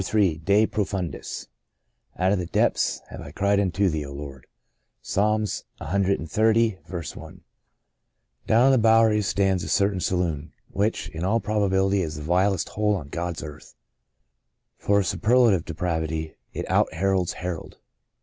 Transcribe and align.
Ill 0.01 0.33
DE 0.43 0.65
PROFUNDIS 0.65 1.45
Out 2.17 2.31
of 2.31 2.39
the 2.39 2.47
depths 2.47 3.01
have 3.09 3.21
I 3.21 3.29
cried 3.29 3.59
unto 3.59 3.87
thee, 3.87 4.03
O 4.03 4.11
Lord."— 4.11 4.47
Fs. 5.03 5.15
cxxx, 5.15 5.61
I, 5.79 7.33
DOWN 8.47 8.65
on 8.65 8.71
the 8.71 8.79
Bowery 8.79 9.21
stands 9.21 9.63
a 9.63 9.67
cer 9.69 9.91
tain 9.91 9.99
saloon, 9.99 10.53
which, 10.71 11.09
in 11.09 11.23
all 11.23 11.39
probability, 11.39 12.01
is 12.01 12.15
the 12.15 12.23
vilest 12.23 12.69
hole 12.69 12.95
on 12.95 13.09
God's 13.09 13.43
earth. 13.43 13.75
For 14.79 15.03
superlative 15.03 15.65
depravity 15.65 16.33
it 16.51 16.67
out 16.67 16.91
Herods 16.95 17.33
Herod. 17.33 17.77